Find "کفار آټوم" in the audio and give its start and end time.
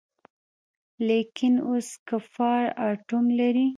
2.07-3.25